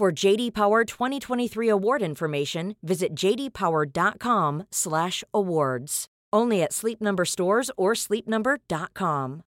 For 0.00 0.10
JD 0.10 0.54
Power 0.54 0.86
2023 0.86 1.68
award 1.68 2.00
information, 2.00 2.74
visit 2.82 3.14
jdpower.com/awards. 3.14 6.06
Only 6.32 6.62
at 6.62 6.72
Sleep 6.72 7.02
Number 7.02 7.26
stores 7.26 7.70
or 7.76 7.92
sleepnumber.com. 7.92 9.42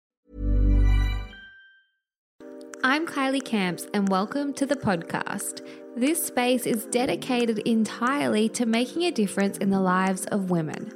I'm 2.83 3.07
Kylie 3.07 3.45
Camps, 3.45 3.87
and 3.93 4.09
welcome 4.09 4.53
to 4.55 4.65
the 4.65 4.75
podcast. 4.75 5.65
This 5.95 6.21
space 6.21 6.65
is 6.65 6.85
dedicated 6.87 7.59
entirely 7.59 8.49
to 8.49 8.65
making 8.65 9.03
a 9.03 9.11
difference 9.11 9.57
in 9.59 9.69
the 9.69 9.79
lives 9.79 10.25
of 10.33 10.49
women. 10.49 10.91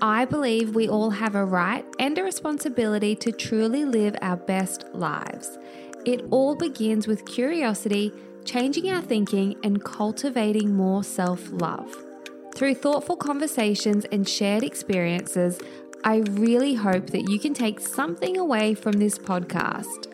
I 0.00 0.24
believe 0.24 0.74
we 0.74 0.88
all 0.88 1.10
have 1.10 1.34
a 1.34 1.44
right 1.44 1.84
and 1.98 2.16
a 2.16 2.24
responsibility 2.24 3.14
to 3.16 3.32
truly 3.32 3.84
live 3.84 4.16
our 4.22 4.38
best 4.38 4.86
lives. 4.94 5.58
It 6.06 6.24
all 6.30 6.54
begins 6.54 7.06
with 7.06 7.26
curiosity, 7.26 8.10
changing 8.44 8.90
our 8.90 9.02
thinking, 9.02 9.56
and 9.62 9.82
cultivating 9.84 10.74
more 10.74 11.02
self 11.04 11.50
love. 11.52 11.94
Through 12.54 12.74
thoughtful 12.74 13.16
conversations 13.16 14.04
and 14.12 14.28
shared 14.28 14.62
experiences, 14.62 15.58
I 16.04 16.18
really 16.30 16.74
hope 16.74 17.08
that 17.10 17.28
you 17.28 17.38
can 17.38 17.54
take 17.54 17.80
something 17.80 18.36
away 18.36 18.74
from 18.74 18.92
this 18.92 19.18
podcast. 19.18 20.13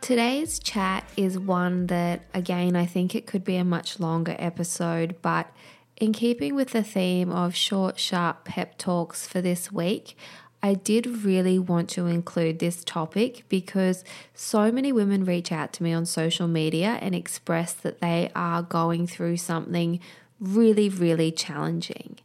Today's 0.00 0.58
chat 0.58 1.04
is 1.14 1.38
one 1.38 1.86
that, 1.88 2.22
again, 2.32 2.74
I 2.74 2.86
think 2.86 3.14
it 3.14 3.26
could 3.26 3.44
be 3.44 3.56
a 3.56 3.64
much 3.64 4.00
longer 4.00 4.34
episode, 4.38 5.16
but 5.20 5.52
in 5.98 6.14
keeping 6.14 6.54
with 6.54 6.70
the 6.70 6.82
theme 6.82 7.30
of 7.30 7.54
short, 7.54 7.98
sharp 7.98 8.46
pep 8.46 8.78
talks 8.78 9.26
for 9.26 9.42
this 9.42 9.70
week, 9.70 10.16
I 10.62 10.72
did 10.72 11.24
really 11.24 11.58
want 11.58 11.90
to 11.90 12.06
include 12.06 12.58
this 12.58 12.82
topic 12.82 13.44
because 13.50 14.02
so 14.34 14.72
many 14.72 14.90
women 14.90 15.24
reach 15.24 15.52
out 15.52 15.72
to 15.74 15.82
me 15.82 15.92
on 15.92 16.06
social 16.06 16.48
media 16.48 16.98
and 17.02 17.14
express 17.14 17.74
that 17.74 18.00
they 18.00 18.30
are 18.34 18.62
going 18.62 19.06
through 19.06 19.36
something 19.36 20.00
really, 20.40 20.88
really 20.88 21.30
challenging. 21.30 22.18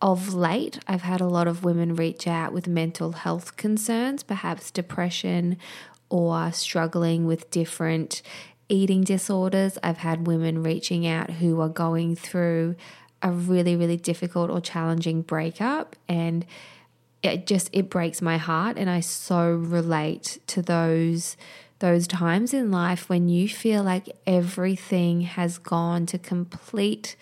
Of 0.00 0.34
late, 0.34 0.78
I've 0.86 1.02
had 1.02 1.20
a 1.20 1.26
lot 1.26 1.48
of 1.48 1.64
women 1.64 1.96
reach 1.96 2.28
out 2.28 2.52
with 2.52 2.68
mental 2.68 3.12
health 3.12 3.56
concerns, 3.56 4.22
perhaps 4.22 4.70
depression 4.70 5.56
or 6.10 6.52
struggling 6.52 7.26
with 7.26 7.50
different 7.50 8.22
eating 8.68 9.02
disorders. 9.02 9.78
I've 9.82 9.98
had 9.98 10.26
women 10.26 10.62
reaching 10.62 11.06
out 11.06 11.30
who 11.30 11.60
are 11.60 11.68
going 11.68 12.16
through 12.16 12.76
a 13.22 13.30
really, 13.30 13.76
really 13.76 13.96
difficult 13.96 14.50
or 14.50 14.60
challenging 14.60 15.22
breakup 15.22 15.96
and 16.08 16.46
it 17.22 17.46
just 17.46 17.68
it 17.72 17.90
breaks 17.90 18.22
my 18.22 18.36
heart 18.36 18.76
and 18.78 18.88
I 18.88 19.00
so 19.00 19.50
relate 19.50 20.38
to 20.48 20.62
those 20.62 21.36
those 21.80 22.06
times 22.06 22.52
in 22.52 22.70
life 22.70 23.08
when 23.08 23.28
you 23.28 23.48
feel 23.48 23.82
like 23.82 24.08
everything 24.26 25.22
has 25.22 25.58
gone 25.58 26.06
to 26.06 26.18
complete 26.18 27.16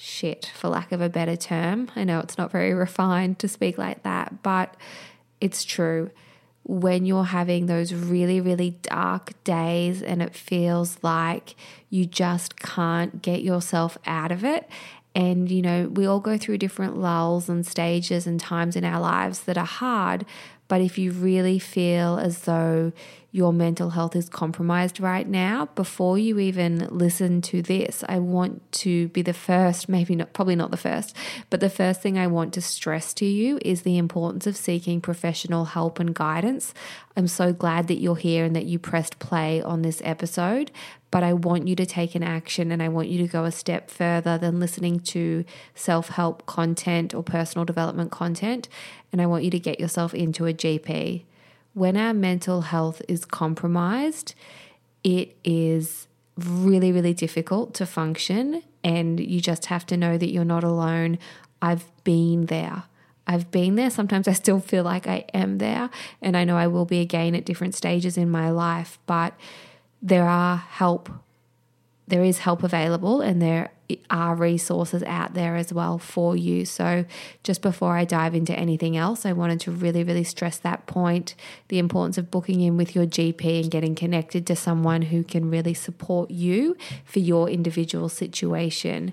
shit, 0.00 0.50
for 0.54 0.68
lack 0.68 0.92
of 0.92 1.00
a 1.00 1.08
better 1.08 1.36
term. 1.36 1.90
I 1.94 2.04
know 2.04 2.20
it's 2.20 2.38
not 2.38 2.50
very 2.50 2.72
refined 2.86 3.38
to 3.40 3.48
speak 3.48 3.78
like 3.78 4.02
that, 4.02 4.42
but 4.42 4.74
it's 5.40 5.62
true. 5.62 6.10
When 6.70 7.04
you're 7.04 7.24
having 7.24 7.66
those 7.66 7.92
really, 7.92 8.40
really 8.40 8.78
dark 8.82 9.32
days 9.42 10.02
and 10.02 10.22
it 10.22 10.36
feels 10.36 10.98
like 11.02 11.56
you 11.88 12.06
just 12.06 12.60
can't 12.60 13.20
get 13.20 13.42
yourself 13.42 13.98
out 14.06 14.30
of 14.30 14.44
it. 14.44 14.68
And, 15.12 15.50
you 15.50 15.62
know, 15.62 15.88
we 15.88 16.06
all 16.06 16.20
go 16.20 16.38
through 16.38 16.58
different 16.58 16.96
lulls 16.96 17.48
and 17.48 17.66
stages 17.66 18.24
and 18.24 18.38
times 18.38 18.76
in 18.76 18.84
our 18.84 19.00
lives 19.00 19.40
that 19.40 19.58
are 19.58 19.66
hard. 19.66 20.24
But 20.68 20.80
if 20.80 20.96
you 20.96 21.10
really 21.10 21.58
feel 21.58 22.20
as 22.20 22.42
though 22.42 22.92
your 23.32 23.52
mental 23.52 23.90
health 23.90 24.16
is 24.16 24.28
compromised 24.28 24.98
right 24.98 25.28
now, 25.28 25.66
before 25.76 26.18
you 26.18 26.40
even 26.40 26.88
listen 26.90 27.40
to 27.42 27.62
this, 27.62 28.02
I 28.08 28.18
want 28.18 28.72
to 28.72 29.08
be 29.08 29.22
the 29.22 29.32
first, 29.32 29.88
maybe 29.88 30.16
not, 30.16 30.32
probably 30.32 30.56
not 30.56 30.72
the 30.72 30.76
first, 30.76 31.16
but 31.48 31.60
the 31.60 31.70
first 31.70 32.02
thing 32.02 32.18
I 32.18 32.26
want 32.26 32.52
to 32.54 32.60
stress 32.60 33.14
to 33.14 33.24
you 33.24 33.60
is 33.64 33.82
the 33.82 33.98
importance 33.98 34.48
of 34.48 34.56
seeking 34.56 35.00
professional 35.00 35.66
help 35.66 36.00
and 36.00 36.12
guidance. 36.12 36.74
I'm 37.16 37.28
so 37.28 37.52
glad 37.52 37.86
that 37.86 38.00
you're 38.00 38.16
here 38.16 38.44
and 38.44 38.56
that 38.56 38.66
you 38.66 38.80
pressed 38.80 39.20
play 39.20 39.62
on 39.62 39.82
this 39.82 40.02
episode, 40.04 40.72
but 41.12 41.22
I 41.22 41.32
want 41.32 41.68
you 41.68 41.76
to 41.76 41.86
take 41.86 42.16
an 42.16 42.24
action 42.24 42.72
and 42.72 42.82
I 42.82 42.88
want 42.88 43.08
you 43.08 43.18
to 43.18 43.28
go 43.28 43.44
a 43.44 43.52
step 43.52 43.90
further 43.90 44.38
than 44.38 44.58
listening 44.58 45.00
to 45.00 45.44
self 45.76 46.08
help 46.08 46.46
content 46.46 47.14
or 47.14 47.22
personal 47.22 47.64
development 47.64 48.10
content. 48.10 48.68
And 49.12 49.20
I 49.22 49.26
want 49.26 49.44
you 49.44 49.50
to 49.50 49.60
get 49.60 49.78
yourself 49.78 50.14
into 50.14 50.46
a 50.46 50.52
GP 50.52 51.24
when 51.74 51.96
our 51.96 52.12
mental 52.12 52.62
health 52.62 53.02
is 53.08 53.24
compromised, 53.24 54.34
it 55.04 55.36
is 55.44 56.08
really, 56.36 56.92
really 56.92 57.14
difficult 57.14 57.74
to 57.74 57.86
function. 57.86 58.62
And 58.82 59.20
you 59.20 59.40
just 59.40 59.66
have 59.66 59.86
to 59.86 59.96
know 59.96 60.16
that 60.18 60.32
you're 60.32 60.44
not 60.44 60.64
alone. 60.64 61.18
I've 61.60 61.84
been 62.04 62.46
there. 62.46 62.84
I've 63.26 63.50
been 63.50 63.74
there. 63.76 63.90
Sometimes 63.90 64.26
I 64.26 64.32
still 64.32 64.60
feel 64.60 64.82
like 64.82 65.06
I 65.06 65.24
am 65.32 65.58
there. 65.58 65.90
And 66.20 66.36
I 66.36 66.44
know 66.44 66.56
I 66.56 66.66
will 66.66 66.86
be 66.86 67.00
again 67.00 67.34
at 67.34 67.44
different 67.44 67.74
stages 67.74 68.16
in 68.16 68.30
my 68.30 68.50
life. 68.50 68.98
But 69.06 69.34
there 70.02 70.26
are 70.26 70.56
help. 70.56 71.10
There 72.10 72.24
is 72.24 72.40
help 72.40 72.64
available, 72.64 73.20
and 73.20 73.40
there 73.40 73.70
are 74.10 74.34
resources 74.34 75.02
out 75.04 75.34
there 75.34 75.54
as 75.54 75.72
well 75.72 75.96
for 75.96 76.36
you. 76.36 76.64
So, 76.64 77.04
just 77.44 77.62
before 77.62 77.96
I 77.96 78.04
dive 78.04 78.34
into 78.34 78.52
anything 78.52 78.96
else, 78.96 79.24
I 79.24 79.32
wanted 79.32 79.60
to 79.60 79.70
really, 79.70 80.02
really 80.02 80.24
stress 80.24 80.58
that 80.58 80.86
point 80.86 81.36
the 81.68 81.78
importance 81.78 82.18
of 82.18 82.30
booking 82.30 82.62
in 82.62 82.76
with 82.76 82.96
your 82.96 83.06
GP 83.06 83.62
and 83.62 83.70
getting 83.70 83.94
connected 83.94 84.44
to 84.48 84.56
someone 84.56 85.02
who 85.02 85.22
can 85.22 85.50
really 85.50 85.72
support 85.72 86.32
you 86.32 86.76
for 87.04 87.20
your 87.20 87.48
individual 87.48 88.08
situation. 88.08 89.12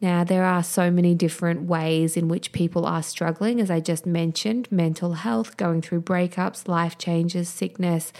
Now, 0.00 0.24
there 0.24 0.44
are 0.44 0.64
so 0.64 0.90
many 0.90 1.14
different 1.14 1.62
ways 1.62 2.16
in 2.16 2.26
which 2.26 2.50
people 2.50 2.84
are 2.84 3.02
struggling, 3.02 3.60
as 3.60 3.70
I 3.70 3.78
just 3.78 4.06
mentioned 4.06 4.70
mental 4.72 5.12
health, 5.14 5.56
going 5.56 5.82
through 5.82 6.02
breakups, 6.02 6.66
life 6.66 6.98
changes, 6.98 7.48
sickness, 7.48 8.12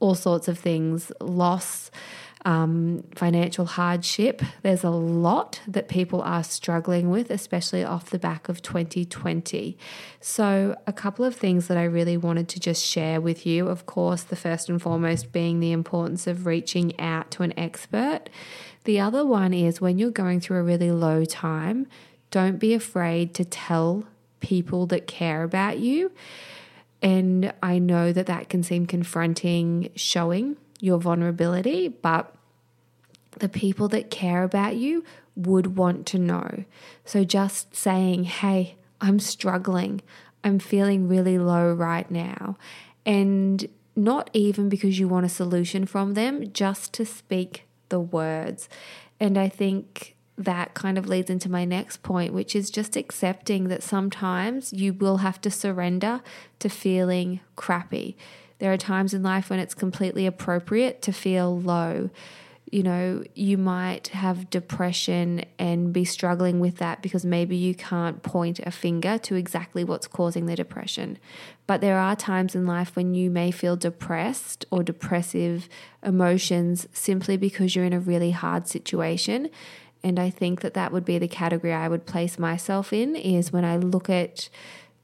all 0.00 0.14
sorts 0.16 0.48
of 0.48 0.58
things, 0.58 1.10
loss 1.20 1.90
um, 2.44 3.04
financial 3.14 3.64
hardship. 3.64 4.42
There's 4.62 4.84
a 4.84 4.90
lot 4.90 5.60
that 5.66 5.88
people 5.88 6.20
are 6.22 6.44
struggling 6.44 7.10
with, 7.10 7.30
especially 7.30 7.82
off 7.82 8.10
the 8.10 8.18
back 8.18 8.48
of 8.48 8.60
2020. 8.60 9.78
So, 10.20 10.76
a 10.86 10.92
couple 10.92 11.24
of 11.24 11.34
things 11.34 11.68
that 11.68 11.78
I 11.78 11.84
really 11.84 12.16
wanted 12.16 12.48
to 12.50 12.60
just 12.60 12.84
share 12.84 13.20
with 13.20 13.46
you. 13.46 13.68
Of 13.68 13.86
course, 13.86 14.22
the 14.22 14.36
first 14.36 14.68
and 14.68 14.80
foremost 14.80 15.32
being 15.32 15.60
the 15.60 15.72
importance 15.72 16.26
of 16.26 16.46
reaching 16.46 16.98
out 17.00 17.30
to 17.32 17.42
an 17.42 17.58
expert. 17.58 18.28
The 18.84 19.00
other 19.00 19.24
one 19.24 19.54
is 19.54 19.80
when 19.80 19.98
you're 19.98 20.10
going 20.10 20.40
through 20.40 20.58
a 20.58 20.62
really 20.62 20.90
low 20.90 21.24
time, 21.24 21.86
don't 22.30 22.58
be 22.58 22.74
afraid 22.74 23.32
to 23.34 23.44
tell 23.44 24.04
people 24.40 24.86
that 24.86 25.06
care 25.06 25.42
about 25.42 25.78
you. 25.78 26.12
And 27.00 27.52
I 27.62 27.78
know 27.78 28.12
that 28.12 28.26
that 28.26 28.48
can 28.48 28.62
seem 28.62 28.86
confronting 28.86 29.90
showing 29.94 30.56
your 30.80 30.98
vulnerability, 30.98 31.88
but 31.88 32.33
the 33.38 33.48
people 33.48 33.88
that 33.88 34.10
care 34.10 34.42
about 34.42 34.76
you 34.76 35.04
would 35.36 35.76
want 35.76 36.06
to 36.06 36.18
know. 36.18 36.64
So 37.04 37.24
just 37.24 37.74
saying, 37.74 38.24
hey, 38.24 38.76
I'm 39.00 39.18
struggling, 39.18 40.00
I'm 40.42 40.58
feeling 40.58 41.08
really 41.08 41.38
low 41.38 41.72
right 41.72 42.10
now. 42.10 42.56
And 43.04 43.68
not 43.96 44.30
even 44.32 44.68
because 44.68 44.98
you 44.98 45.08
want 45.08 45.26
a 45.26 45.30
solution 45.30 45.86
from 45.86 46.14
them, 46.14 46.52
just 46.52 46.92
to 46.94 47.04
speak 47.04 47.64
the 47.88 48.00
words. 48.00 48.68
And 49.20 49.38
I 49.38 49.48
think 49.48 50.16
that 50.36 50.74
kind 50.74 50.98
of 50.98 51.08
leads 51.08 51.30
into 51.30 51.48
my 51.48 51.64
next 51.64 52.02
point, 52.02 52.32
which 52.32 52.56
is 52.56 52.70
just 52.70 52.96
accepting 52.96 53.68
that 53.68 53.82
sometimes 53.82 54.72
you 54.72 54.92
will 54.92 55.18
have 55.18 55.40
to 55.42 55.50
surrender 55.50 56.20
to 56.58 56.68
feeling 56.68 57.40
crappy. 57.54 58.16
There 58.58 58.72
are 58.72 58.78
times 58.78 59.14
in 59.14 59.22
life 59.22 59.50
when 59.50 59.60
it's 59.60 59.74
completely 59.74 60.26
appropriate 60.26 61.02
to 61.02 61.12
feel 61.12 61.60
low 61.60 62.10
you 62.74 62.82
know, 62.82 63.22
you 63.36 63.56
might 63.56 64.08
have 64.08 64.50
depression 64.50 65.44
and 65.60 65.92
be 65.92 66.04
struggling 66.04 66.58
with 66.58 66.78
that 66.78 67.02
because 67.02 67.24
maybe 67.24 67.54
you 67.54 67.72
can't 67.72 68.24
point 68.24 68.58
a 68.58 68.70
finger 68.72 69.16
to 69.16 69.36
exactly 69.36 69.84
what's 69.84 70.08
causing 70.08 70.46
the 70.46 70.56
depression. 70.56 71.16
But 71.68 71.80
there 71.80 72.00
are 72.00 72.16
times 72.16 72.56
in 72.56 72.66
life 72.66 72.96
when 72.96 73.14
you 73.14 73.30
may 73.30 73.52
feel 73.52 73.76
depressed 73.76 74.66
or 74.72 74.82
depressive 74.82 75.68
emotions 76.02 76.88
simply 76.92 77.36
because 77.36 77.76
you're 77.76 77.84
in 77.84 77.92
a 77.92 78.00
really 78.00 78.32
hard 78.32 78.66
situation. 78.66 79.50
And 80.02 80.18
I 80.18 80.28
think 80.28 80.60
that 80.62 80.74
that 80.74 80.90
would 80.90 81.04
be 81.04 81.16
the 81.18 81.28
category 81.28 81.72
I 81.72 81.86
would 81.86 82.06
place 82.06 82.40
myself 82.40 82.92
in 82.92 83.14
is 83.14 83.52
when 83.52 83.64
I 83.64 83.76
look 83.76 84.10
at 84.10 84.48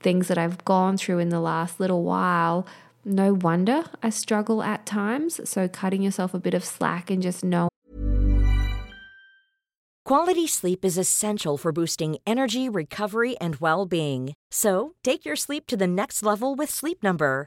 things 0.00 0.26
that 0.26 0.38
I've 0.38 0.64
gone 0.64 0.96
through 0.96 1.20
in 1.20 1.28
the 1.28 1.38
last 1.38 1.78
little 1.78 2.02
while 2.02 2.66
no 3.04 3.34
wonder 3.34 3.84
I 4.02 4.10
struggle 4.10 4.62
at 4.62 4.86
times. 4.86 5.40
So, 5.48 5.68
cutting 5.68 6.02
yourself 6.02 6.34
a 6.34 6.38
bit 6.38 6.54
of 6.54 6.64
slack 6.64 7.10
and 7.10 7.22
just 7.22 7.44
know. 7.44 7.68
Quality 10.04 10.46
sleep 10.46 10.84
is 10.84 10.98
essential 10.98 11.56
for 11.56 11.72
boosting 11.72 12.16
energy, 12.26 12.68
recovery, 12.68 13.36
and 13.38 13.56
well 13.56 13.86
being. 13.86 14.34
So, 14.50 14.94
take 15.04 15.24
your 15.24 15.36
sleep 15.36 15.66
to 15.68 15.76
the 15.76 15.86
next 15.86 16.22
level 16.22 16.54
with 16.56 16.70
Sleep 16.70 17.02
Number. 17.02 17.46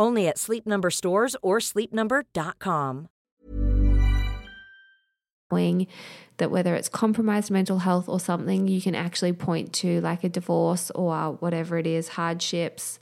Only 0.00 0.26
at 0.28 0.38
Sleep 0.38 0.66
Number 0.66 0.90
stores 0.90 1.36
or 1.42 1.58
sleepnumber.com. 1.58 3.08
That 6.38 6.50
whether 6.50 6.74
it's 6.74 6.88
compromised 6.88 7.50
mental 7.50 7.80
health 7.80 8.08
or 8.08 8.18
something 8.18 8.66
you 8.66 8.80
can 8.80 8.94
actually 8.94 9.34
point 9.34 9.74
to, 9.74 10.00
like 10.00 10.24
a 10.24 10.30
divorce 10.30 10.90
or 10.92 11.32
whatever 11.32 11.76
it 11.76 11.86
is, 11.86 12.08
hardships, 12.08 12.98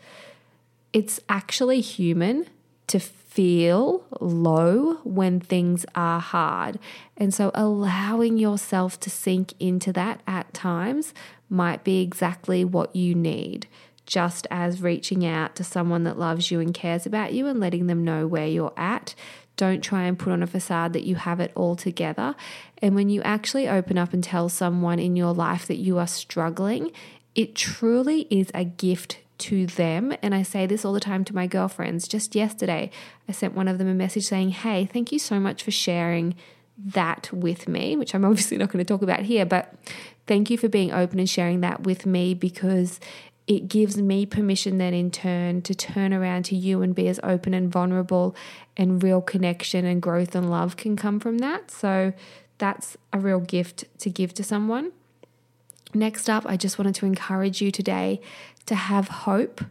it's 0.92 1.20
actually 1.28 1.80
human 1.80 2.48
to 2.88 2.98
feel 2.98 4.04
low 4.20 4.94
when 5.04 5.38
things 5.38 5.86
are 5.94 6.18
hard. 6.18 6.80
And 7.16 7.32
so 7.32 7.52
allowing 7.54 8.38
yourself 8.38 8.98
to 9.00 9.10
sink 9.10 9.52
into 9.60 9.92
that 9.92 10.20
at 10.26 10.52
times 10.52 11.14
might 11.48 11.84
be 11.84 12.00
exactly 12.00 12.64
what 12.64 12.96
you 12.96 13.14
need 13.14 13.68
just 14.08 14.46
as 14.50 14.80
reaching 14.80 15.24
out 15.24 15.54
to 15.54 15.62
someone 15.62 16.02
that 16.04 16.18
loves 16.18 16.50
you 16.50 16.60
and 16.60 16.72
cares 16.72 17.04
about 17.04 17.34
you 17.34 17.46
and 17.46 17.60
letting 17.60 17.86
them 17.86 18.02
know 18.02 18.26
where 18.26 18.46
you're 18.46 18.72
at. 18.74 19.14
Don't 19.58 19.82
try 19.82 20.04
and 20.04 20.18
put 20.18 20.32
on 20.32 20.42
a 20.42 20.46
facade 20.46 20.94
that 20.94 21.04
you 21.04 21.16
have 21.16 21.40
it 21.40 21.52
all 21.54 21.76
together. 21.76 22.34
And 22.78 22.94
when 22.94 23.10
you 23.10 23.20
actually 23.22 23.68
open 23.68 23.98
up 23.98 24.14
and 24.14 24.24
tell 24.24 24.48
someone 24.48 24.98
in 24.98 25.14
your 25.14 25.34
life 25.34 25.66
that 25.66 25.76
you 25.76 25.98
are 25.98 26.06
struggling, 26.06 26.90
it 27.34 27.54
truly 27.54 28.22
is 28.30 28.50
a 28.54 28.64
gift 28.64 29.18
to 29.38 29.66
them. 29.66 30.14
And 30.22 30.34
I 30.34 30.42
say 30.42 30.64
this 30.64 30.86
all 30.86 30.94
the 30.94 31.00
time 31.00 31.22
to 31.24 31.34
my 31.34 31.46
girlfriends. 31.46 32.08
Just 32.08 32.34
yesterday, 32.34 32.90
I 33.28 33.32
sent 33.32 33.54
one 33.54 33.68
of 33.68 33.76
them 33.76 33.88
a 33.88 33.94
message 33.94 34.26
saying, 34.26 34.50
Hey, 34.50 34.86
thank 34.86 35.12
you 35.12 35.18
so 35.18 35.38
much 35.38 35.62
for 35.62 35.70
sharing 35.70 36.34
that 36.78 37.30
with 37.30 37.68
me, 37.68 37.94
which 37.94 38.14
I'm 38.14 38.24
obviously 38.24 38.56
not 38.56 38.70
going 38.70 38.82
to 38.82 38.88
talk 38.90 39.02
about 39.02 39.20
here, 39.20 39.44
but 39.44 39.74
thank 40.26 40.48
you 40.48 40.56
for 40.56 40.68
being 40.68 40.92
open 40.92 41.18
and 41.18 41.28
sharing 41.28 41.60
that 41.60 41.82
with 41.82 42.06
me 42.06 42.32
because 42.32 43.00
it 43.48 43.66
gives 43.66 43.96
me 43.96 44.26
permission 44.26 44.76
then 44.76 44.92
in 44.92 45.10
turn 45.10 45.62
to 45.62 45.74
turn 45.74 46.12
around 46.12 46.44
to 46.44 46.54
you 46.54 46.82
and 46.82 46.94
be 46.94 47.08
as 47.08 47.18
open 47.22 47.54
and 47.54 47.72
vulnerable 47.72 48.36
and 48.76 49.02
real 49.02 49.22
connection 49.22 49.86
and 49.86 50.02
growth 50.02 50.34
and 50.34 50.50
love 50.50 50.76
can 50.76 50.96
come 50.96 51.18
from 51.18 51.38
that. 51.38 51.70
So 51.70 52.12
that's 52.58 52.98
a 53.10 53.18
real 53.18 53.40
gift 53.40 53.86
to 54.00 54.10
give 54.10 54.34
to 54.34 54.44
someone. 54.44 54.92
Next 55.94 56.28
up, 56.28 56.44
I 56.46 56.58
just 56.58 56.78
wanted 56.78 56.94
to 56.96 57.06
encourage 57.06 57.62
you 57.62 57.70
today 57.70 58.20
to 58.66 58.74
have 58.74 59.08
hope. 59.08 59.64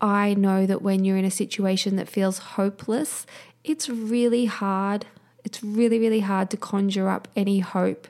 I 0.00 0.34
know 0.34 0.64
that 0.64 0.80
when 0.80 1.04
you're 1.04 1.16
in 1.16 1.24
a 1.24 1.32
situation 1.32 1.96
that 1.96 2.08
feels 2.08 2.38
hopeless, 2.38 3.26
it's 3.64 3.88
really 3.88 4.44
hard. 4.44 5.06
It's 5.44 5.64
really, 5.64 5.98
really 5.98 6.20
hard 6.20 6.48
to 6.50 6.56
conjure 6.56 7.08
up 7.08 7.26
any 7.34 7.58
hope 7.58 8.06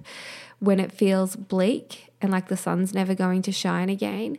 when 0.59 0.79
it 0.79 0.93
feels 0.93 1.37
bleak 1.37 2.13
and 2.21 2.31
like 2.31 2.49
the 2.49 2.57
sun's 2.57 2.93
never 2.93 3.15
going 3.15 3.41
to 3.43 3.53
shine 3.53 3.89
again. 3.89 4.37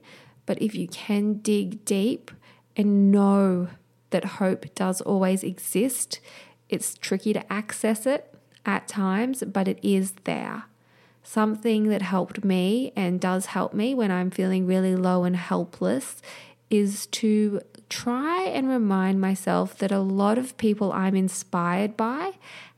But 0.52 0.62
if 0.62 0.76
you 0.76 0.90
can 0.90 1.36
dig 1.36 1.86
deep 1.86 2.30
and 2.76 3.10
know 3.10 3.70
that 4.10 4.26
hope 4.26 4.66
does 4.76 5.00
always 5.00 5.46
exist, 5.46 6.20
it's 6.68 6.96
tricky 6.98 7.32
to 7.32 7.54
access 7.54 8.06
it 8.06 8.36
at 8.66 8.86
times, 8.86 9.46
but 9.48 9.70
it 9.70 9.80
is 9.82 10.12
there. 10.26 10.66
Something 11.24 11.88
that 11.88 12.02
helped 12.02 12.44
me 12.44 12.92
and 12.98 13.18
does 13.22 13.46
help 13.46 13.74
me 13.74 13.94
when 13.94 14.12
I'm 14.12 14.30
feeling 14.30 14.68
really 14.68 14.94
low 14.94 15.24
and 15.24 15.38
helpless 15.38 16.22
is 16.70 17.06
to 17.08 17.62
try 17.88 18.44
and 18.44 18.68
remind 18.68 19.22
myself 19.22 19.78
that 19.78 19.94
a 19.94 20.00
lot 20.00 20.38
of 20.38 20.58
people 20.58 20.92
I'm 20.92 21.16
inspired 21.16 21.96
by 21.96 22.34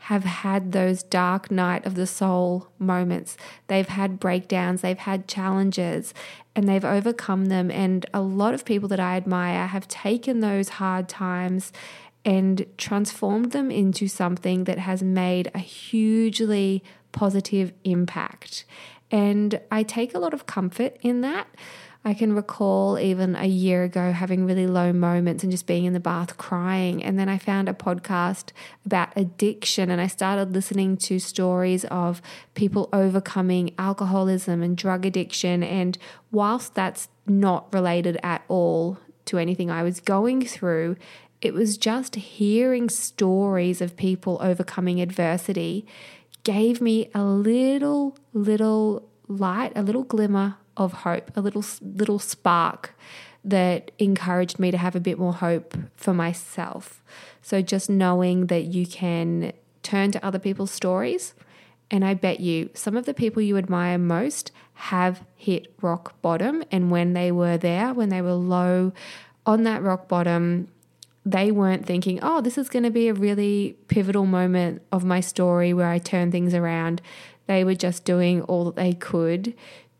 have 0.08 0.26
had 0.26 0.74
those 0.74 1.02
dark 1.02 1.50
night 1.50 1.86
of 1.86 1.96
the 1.96 2.06
soul 2.06 2.68
moments. 2.78 3.38
They've 3.68 3.88
had 3.88 4.20
breakdowns, 4.20 4.82
they've 4.82 4.98
had 4.98 5.30
challenges, 5.30 6.14
and 6.54 6.68
they've 6.68 6.84
overcome 6.84 7.46
them. 7.46 7.72
And 7.72 8.06
a 8.14 8.20
lot 8.20 8.54
of 8.54 8.66
people 8.66 8.90
that 8.90 9.00
I 9.00 9.16
admire 9.16 9.68
have 9.68 9.88
taken 9.88 10.42
those 10.42 10.68
hard 10.68 11.08
times 11.08 11.72
and 12.26 12.66
transformed 12.78 13.54
them 13.54 13.72
into 13.72 14.10
something 14.10 14.66
that 14.66 14.78
has 14.78 15.02
made 15.02 15.50
a 15.56 15.60
hugely 15.60 16.84
positive 17.14 17.72
impact. 17.86 18.66
And 19.10 19.62
I 19.72 19.84
take 19.84 20.14
a 20.14 20.20
lot 20.20 20.34
of 20.34 20.46
comfort 20.46 20.98
in 21.02 21.22
that. 21.22 21.48
I 22.06 22.14
can 22.14 22.34
recall 22.34 23.00
even 23.00 23.36
a 23.36 23.46
year 23.46 23.84
ago 23.84 24.12
having 24.12 24.46
really 24.46 24.68
low 24.68 24.92
moments 24.92 25.42
and 25.44 25.52
just 25.52 25.66
being 25.66 25.86
in 25.86 25.94
the 25.94 26.02
bath 26.02 26.38
crying. 26.38 27.02
And 27.02 27.18
then 27.18 27.30
I 27.30 27.38
found 27.38 27.70
a 27.70 27.74
podcast 27.74 28.52
about 28.86 29.14
addiction 29.16 29.90
and 29.90 30.02
I 30.02 30.08
started 30.08 30.54
listening 30.54 30.98
to 30.98 31.18
stories 31.20 31.86
of 31.86 32.22
people 32.56 32.90
overcoming 32.92 33.74
alcoholism 33.80 34.62
and 34.62 34.76
drug 34.76 35.06
addiction. 35.06 35.64
And 35.64 35.98
whilst 36.30 36.76
that's 36.76 37.08
not 37.26 37.74
related 37.74 38.20
at 38.22 38.44
all 38.50 38.98
to 39.26 39.38
anything 39.38 39.72
I 39.72 39.84
was 39.84 40.02
going 40.02 40.46
through, 40.46 40.98
it 41.42 41.54
was 41.54 41.78
just 41.78 42.16
hearing 42.16 42.90
stories 42.90 43.82
of 43.82 43.96
people 43.96 44.38
overcoming 44.42 45.00
adversity 45.00 45.86
gave 46.44 46.82
me 46.82 47.10
a 47.14 47.24
little, 47.24 48.18
little 48.34 49.08
light, 49.30 49.72
a 49.76 49.84
little 49.84 50.04
glimmer 50.04 50.58
of 50.78 50.94
hope, 50.94 51.36
a 51.36 51.42
little 51.42 51.64
little 51.82 52.20
spark 52.20 52.96
that 53.44 53.92
encouraged 54.00 54.58
me 54.58 54.72
to 54.72 54.78
have 54.78 54.96
a 54.96 55.00
bit 55.00 55.20
more 55.20 55.34
hope 55.34 55.76
for 55.96 56.14
myself. 56.14 57.04
So 57.42 57.62
just 57.62 57.90
knowing 57.90 58.48
that 58.48 58.64
you 58.66 58.88
can 58.88 59.52
turn 59.82 60.12
to 60.12 60.26
other 60.26 60.40
people's 60.40 60.72
stories 60.72 61.34
and 61.92 62.04
I 62.04 62.16
bet 62.16 62.40
you 62.40 62.72
some 62.74 62.98
of 62.98 63.06
the 63.06 63.14
people 63.14 63.42
you 63.42 63.58
admire 63.58 63.98
most 64.00 64.52
have 64.74 65.24
hit 65.36 65.72
rock 65.82 66.20
bottom 66.22 66.64
and 66.72 66.90
when 66.90 67.14
they 67.14 67.32
were 67.32 67.58
there, 67.58 67.94
when 67.94 68.10
they 68.10 68.22
were 68.22 68.34
low 68.34 68.94
on 69.46 69.64
that 69.64 69.84
rock 69.84 70.08
bottom, 70.08 70.70
they 71.26 71.52
weren't 71.52 71.86
thinking, 71.86 72.20
"Oh, 72.22 72.42
this 72.42 72.58
is 72.58 72.68
going 72.68 72.84
to 72.84 72.90
be 72.90 73.08
a 73.10 73.14
really 73.14 73.78
pivotal 73.88 74.26
moment 74.26 74.82
of 74.92 75.06
my 75.06 75.20
story 75.20 75.74
where 75.74 75.88
I 75.88 76.00
turn 76.00 76.32
things 76.32 76.54
around." 76.54 77.02
They 77.46 77.64
were 77.64 77.76
just 77.76 78.06
doing 78.06 78.42
all 78.42 78.66
that 78.66 78.76
they 78.76 78.94
could 78.94 79.54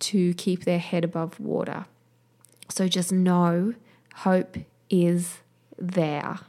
to 0.04 0.34
keep 0.34 0.66
their 0.66 0.80
head 0.80 1.04
above 1.04 1.40
water. 1.40 1.86
So 2.70 2.88
just 2.88 3.12
know 3.12 3.74
hope 4.16 4.58
is 4.90 5.40
there. 5.78 6.40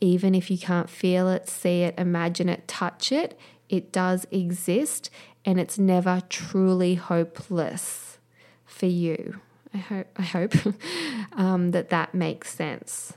Even 0.00 0.34
if 0.34 0.50
you 0.50 0.58
can't 0.58 0.88
feel 0.88 1.28
it, 1.28 1.48
see 1.48 1.82
it, 1.82 1.94
imagine 1.98 2.48
it, 2.48 2.66
touch 2.66 3.12
it, 3.12 3.38
it 3.68 3.92
does 3.92 4.26
exist 4.30 5.10
and 5.44 5.60
it's 5.60 5.78
never 5.78 6.22
truly 6.28 6.94
hopeless 6.94 8.18
for 8.64 8.86
you. 8.86 9.40
I 9.72 9.78
hope, 9.78 10.06
I 10.16 10.22
hope 10.22 10.54
um, 11.32 11.70
that 11.72 11.90
that 11.90 12.14
makes 12.14 12.54
sense. 12.54 13.12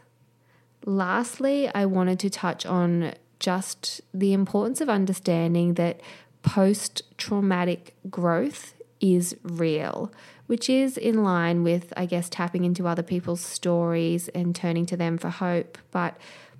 Lastly, 0.85 1.69
I 1.73 1.85
wanted 1.85 2.19
to 2.19 2.29
touch 2.29 2.65
on 2.65 3.13
just 3.39 4.01
the 4.13 4.33
importance 4.33 4.81
of 4.81 4.89
understanding 4.89 5.75
that 5.75 6.01
post 6.43 7.01
traumatic 7.17 7.95
growth 8.09 8.73
is 9.03 9.35
real, 9.43 10.11
which 10.47 10.69
is 10.69 10.97
in 10.97 11.23
line 11.23 11.61
with, 11.61 11.91
I 11.97 12.05
guess, 12.05 12.29
tapping 12.29 12.63
into 12.63 12.87
other 12.87 13.03
people's 13.03 13.41
stories 13.41 14.29
and 14.29 14.55
turning 14.55 14.85
to 14.87 14.97
them 14.97 15.17
for 15.17 15.29
hope. 15.29 15.77
But 15.91 16.15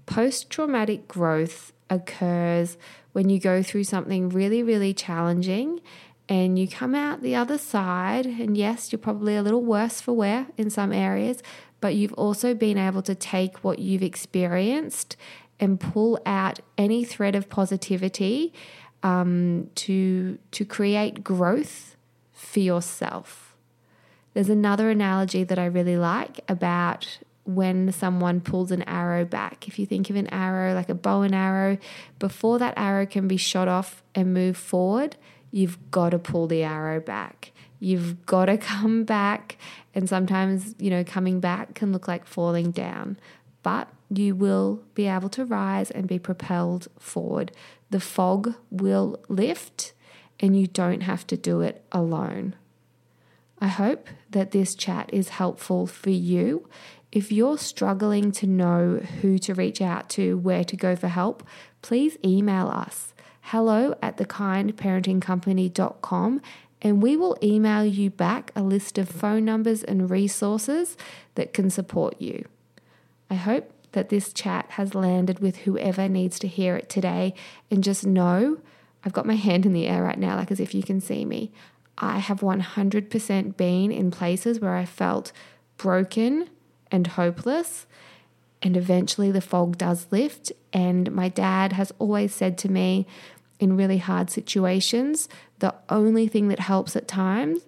post 0.05 0.50
traumatic 0.50 1.07
growth 1.07 1.71
occurs 1.89 2.77
when 3.13 3.29
you 3.29 3.39
go 3.39 3.63
through 3.63 3.85
something 3.85 4.27
really, 4.27 4.62
really 4.62 4.93
challenging 4.93 5.79
and 6.27 6.59
you 6.59 6.67
come 6.67 6.93
out 6.93 7.21
the 7.21 7.35
other 7.35 7.57
side. 7.57 8.25
And 8.25 8.57
yes, 8.57 8.91
you're 8.91 9.00
probably 9.00 9.38
a 9.38 9.41
little 9.41 9.63
worse 9.63 10.01
for 10.01 10.12
wear 10.12 10.47
in 10.57 10.69
some 10.69 10.91
areas, 10.91 11.41
but 11.79 11.95
you've 11.95 12.13
also 12.13 12.53
been 12.53 12.77
able 12.77 13.03
to 13.03 13.15
take 13.15 13.63
what 13.63 13.79
you've 13.79 14.03
experienced 14.03 15.15
and 15.62 15.79
pull 15.79 16.19
out 16.25 16.59
any 16.77 17.05
thread 17.05 17.35
of 17.35 17.47
positivity 17.50 18.51
um, 19.01 19.69
to 19.75 20.39
to 20.51 20.65
create 20.65 21.23
growth 21.23 21.92
for 22.43 22.59
yourself. 22.59 23.55
There's 24.33 24.50
another 24.50 24.89
analogy 24.89 25.43
that 25.43 25.59
I 25.59 25.65
really 25.65 25.97
like 25.97 26.39
about 26.47 27.19
when 27.45 27.91
someone 27.91 28.41
pulls 28.41 28.71
an 28.71 28.83
arrow 28.83 29.25
back. 29.25 29.67
If 29.67 29.77
you 29.77 29.85
think 29.85 30.09
of 30.09 30.15
an 30.15 30.27
arrow 30.33 30.73
like 30.73 30.89
a 30.89 30.95
bow 30.95 31.21
and 31.21 31.35
arrow, 31.35 31.77
before 32.19 32.59
that 32.59 32.73
arrow 32.77 33.05
can 33.05 33.27
be 33.27 33.38
shot 33.38 33.67
off 33.67 34.01
and 34.15 34.33
move 34.33 34.57
forward, 34.57 35.17
you've 35.51 35.91
got 35.91 36.09
to 36.09 36.19
pull 36.19 36.47
the 36.47 36.63
arrow 36.63 37.00
back. 37.00 37.51
You've 37.79 38.25
got 38.25 38.45
to 38.45 38.57
come 38.73 39.03
back. 39.03 39.57
And 39.93 40.07
sometimes, 40.09 40.73
you 40.79 40.89
know, 40.89 41.03
coming 41.03 41.39
back 41.39 41.75
can 41.75 41.91
look 41.91 42.07
like 42.07 42.25
falling 42.25 42.71
down, 42.71 43.17
but 43.62 43.89
you 44.09 44.35
will 44.35 44.81
be 44.95 45.07
able 45.07 45.29
to 45.29 45.45
rise 45.45 45.91
and 45.91 46.07
be 46.07 46.19
propelled 46.19 46.88
forward. 46.97 47.51
The 47.89 48.00
fog 48.00 48.55
will 48.71 49.19
lift, 49.27 49.93
and 50.43 50.59
you 50.59 50.67
don't 50.67 51.01
have 51.01 51.25
to 51.25 51.38
do 51.38 51.62
it 51.62 51.81
alone. 51.93 52.53
I 53.59 53.67
hope 53.67 54.09
that 54.29 54.51
this 54.51 54.75
chat 54.75 55.09
is 55.13 55.29
helpful 55.29 55.88
for 55.88 56.09
you. 56.09 56.67
If 57.13 57.31
you're 57.31 57.57
struggling 57.57 58.33
to 58.33 58.45
know 58.45 58.97
who 59.21 59.39
to 59.39 59.53
reach 59.53 59.81
out 59.81 60.09
to, 60.09 60.38
where 60.38 60.65
to 60.65 60.75
go 60.75 60.97
for 60.97 61.07
help, 61.07 61.47
please 61.81 62.17
email 62.25 62.67
us 62.67 63.13
hello 63.47 63.93
at 64.01 64.17
thekindparentingcompany.com 64.17 66.41
and 66.81 67.01
we 67.01 67.15
will 67.15 67.38
email 67.41 67.85
you 67.85 68.09
back 68.09 68.51
a 68.53 68.63
list 68.63 68.97
of 68.97 69.07
phone 69.07 69.45
numbers 69.45 69.81
and 69.83 70.09
resources 70.09 70.97
that 71.35 71.53
can 71.53 71.69
support 71.69 72.21
you. 72.21 72.43
I 73.29 73.35
hope 73.35 73.71
that 73.93 74.09
this 74.09 74.33
chat 74.33 74.71
has 74.71 74.93
landed 74.93 75.39
with 75.39 75.59
whoever 75.59 76.09
needs 76.09 76.38
to 76.39 76.47
hear 76.47 76.75
it 76.75 76.89
today. 76.89 77.33
And 77.71 77.83
just 77.83 78.05
know 78.05 78.57
I've 79.05 79.13
got 79.13 79.25
my 79.25 79.36
hand 79.36 79.65
in 79.65 79.74
the 79.74 79.88
air 79.88 80.03
right 80.03 80.17
now, 80.17 80.36
like 80.36 80.51
as 80.51 80.60
if 80.60 80.74
you 80.74 80.83
can 80.83 81.01
see 81.01 81.25
me. 81.25 81.51
I 81.98 82.19
have 82.19 82.39
100% 82.39 83.57
been 83.57 83.91
in 83.91 84.12
places 84.12 84.60
where 84.60 84.75
I 84.75 84.86
felt 84.86 85.31
broken 85.77 86.50
and 86.91 87.07
hopeless. 87.07 87.86
And 88.62 88.77
eventually 88.77 89.31
the 89.31 89.41
fog 89.41 89.77
does 89.77 90.07
lift. 90.10 90.51
And 90.72 91.12
my 91.12 91.27
dad 91.29 91.74
has 91.74 91.91
always 92.00 92.33
said 92.33 92.57
to 92.60 92.72
me 92.72 93.05
in 93.60 93.77
really 93.77 93.98
hard 93.98 94.29
situations, 94.29 95.29
the 95.60 95.75
only 95.89 96.27
thing 96.27 96.48
that 96.48 96.60
helps 96.60 96.95
at 96.95 97.07
times 97.07 97.62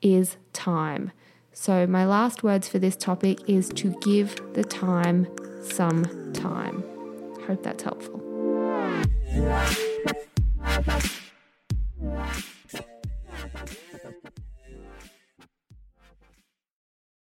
is 0.00 0.36
time. 0.52 1.12
So, 1.52 1.86
my 1.86 2.06
last 2.06 2.42
words 2.42 2.66
for 2.66 2.78
this 2.78 2.96
topic 2.96 3.38
is 3.46 3.68
to 3.70 3.94
give 4.00 4.40
the 4.54 4.64
time 4.64 5.26
some 5.62 6.32
time. 6.32 6.82
Hope 7.46 7.62
that's 7.62 7.82
helpful. 7.82 8.20
Bye. 10.80 12.42